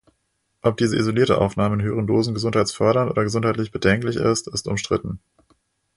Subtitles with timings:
[0.63, 5.19] Ob diese isolierte Aufnahme in höheren Dosen gesundheitsfördernd oder gesundheitlich bedenklich ist, ist umstritten.